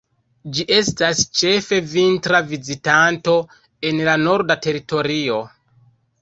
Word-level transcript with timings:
Ĝi 0.57 0.63
estas 0.75 1.19
ĉefe 1.41 1.77
vintra 1.91 2.39
vizitanto 2.53 3.37
en 3.91 4.01
la 4.09 4.17
Norda 4.23 4.57
Teritorio. 4.69 5.39